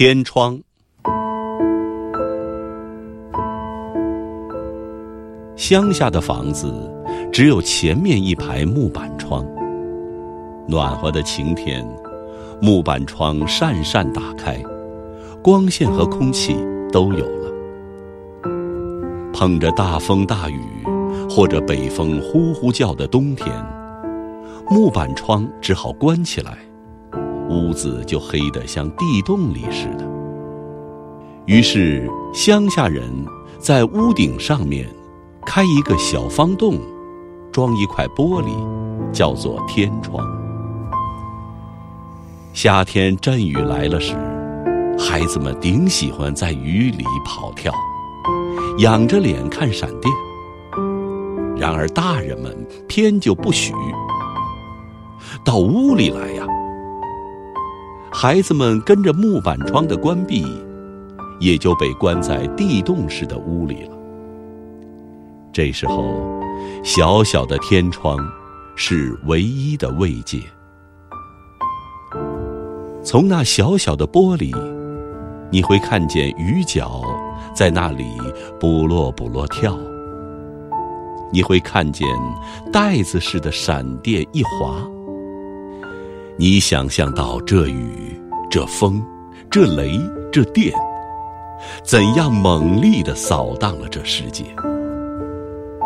[0.00, 0.56] 天窗。
[5.56, 6.72] 乡下的房子
[7.32, 9.44] 只有前面一排木板窗。
[10.68, 11.84] 暖和的晴天，
[12.62, 14.62] 木板窗扇扇打开，
[15.42, 16.54] 光线和空气
[16.92, 17.52] 都有了。
[19.32, 20.62] 碰着大风大雨，
[21.28, 23.52] 或者北风呼呼叫的冬天，
[24.70, 26.56] 木板窗只好关起来，
[27.48, 30.06] 屋子就黑得像地洞里似的。
[31.46, 33.02] 于是乡下人
[33.58, 34.86] 在屋顶上面
[35.46, 36.78] 开一个小方洞，
[37.50, 38.50] 装一块玻璃，
[39.12, 40.26] 叫做天窗。
[42.52, 44.14] 夏天阵雨来了时，
[44.98, 47.72] 孩子们顶喜欢在雨里跑跳。
[48.78, 50.12] 仰着脸看闪电，
[51.56, 52.54] 然而大人们
[52.86, 53.72] 偏就不许。
[55.42, 56.37] 到屋里来！
[58.20, 60.44] 孩子们跟着木板窗的关闭，
[61.38, 63.96] 也就被关在地洞似的屋里了。
[65.52, 66.42] 这时候，
[66.82, 68.18] 小小的天窗
[68.74, 70.42] 是唯一的慰藉。
[73.04, 74.52] 从那小小的玻璃，
[75.52, 77.00] 你会看见雨脚。
[77.54, 78.04] 在那里，
[78.58, 79.78] 卜落卜落跳，
[81.32, 82.04] 你会看见
[82.72, 84.82] 袋子似的闪电一划。
[86.40, 88.16] 你想象到这雨、
[88.48, 89.04] 这风、
[89.50, 89.98] 这雷、
[90.30, 90.72] 这电，
[91.82, 94.44] 怎样猛烈地扫荡了这世界？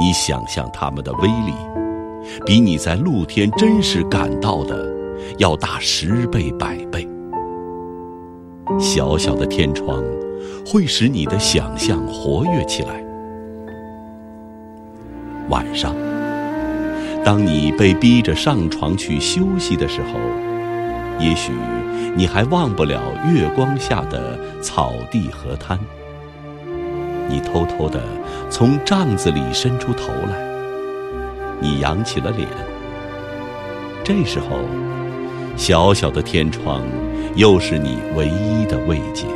[0.00, 1.54] 你想象它们的威力，
[2.44, 4.84] 比你在露天真实感到的
[5.38, 7.08] 要大十倍百倍。
[8.78, 10.02] 小小的天窗。
[10.66, 13.02] 会使你的想象活跃起来。
[15.48, 15.96] 晚上，
[17.24, 20.18] 当你被逼着上床去休息的时候，
[21.18, 21.52] 也许
[22.16, 23.00] 你还忘不了
[23.32, 25.78] 月光下的草地河滩。
[27.28, 28.02] 你偷偷的
[28.48, 30.36] 从帐子里伸出头来，
[31.60, 32.48] 你扬起了脸。
[34.02, 34.58] 这时候，
[35.56, 36.82] 小小的天窗
[37.36, 39.26] 又是你唯一的慰藉。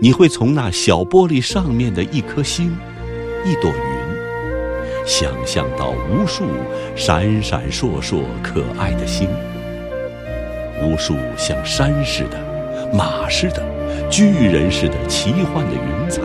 [0.00, 2.76] 你会从那小玻璃上面的一颗星、
[3.44, 3.87] 一朵云，
[5.08, 6.44] 想象到无数
[6.94, 9.26] 闪闪烁烁可爱的星，
[10.82, 12.38] 无数像山似的、
[12.92, 13.62] 马似的、
[14.10, 16.20] 巨人似的奇幻的云彩。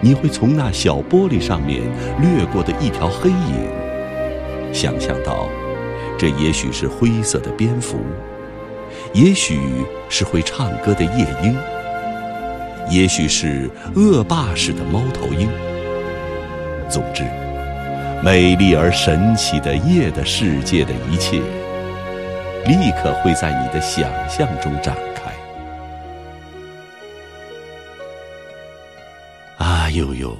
[0.00, 1.82] 你会从那小玻璃上面
[2.22, 3.68] 掠过的一条黑影，
[4.72, 5.46] 想象到，
[6.18, 7.98] 这也许是灰色的蝙蝠。
[9.12, 9.60] 也许
[10.08, 11.54] 是会唱歌的夜莺，
[12.90, 15.46] 也许是恶霸似的猫头鹰。
[16.88, 17.24] 总之，
[18.22, 21.40] 美丽而神奇的夜的世界的一切，
[22.66, 25.32] 立刻会在你的想象中展开。
[29.64, 30.36] 啊呦呦，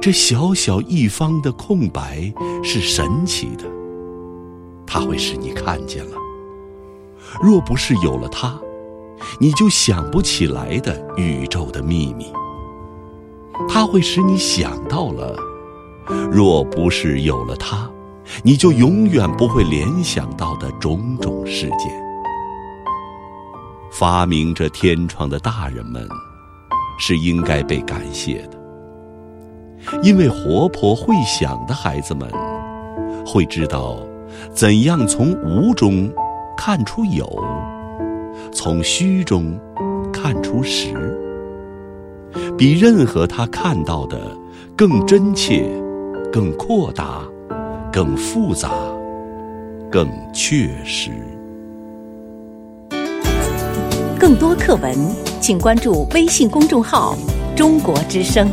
[0.00, 2.32] 这小小一方的空白
[2.64, 3.64] 是神奇的，
[4.86, 6.16] 它会使你看见了。
[7.40, 8.58] 若不是有了它，
[9.38, 12.32] 你就想不起来的宇宙的秘密。
[13.68, 15.34] 它会使你想到了；
[16.30, 17.88] 若不是有了它，
[18.42, 21.90] 你就永远不会联想到的种种事件。
[23.92, 26.08] 发明这天窗的大人们，
[26.98, 32.28] 是应该被感谢的，因为活泼会想的孩子们，
[33.26, 33.98] 会知道
[34.52, 36.10] 怎样从无中。
[36.56, 37.42] 看出有，
[38.52, 39.58] 从虚中
[40.12, 41.18] 看出实，
[42.60, 44.20] 比任何他看到的
[44.76, 45.66] 更真切、
[46.30, 47.22] 更扩大、
[47.90, 48.70] 更复杂、
[49.90, 51.10] 更确实。
[54.18, 54.94] 更多课文，
[55.40, 57.16] 请关注微信公众号
[57.56, 58.46] “中国之声”。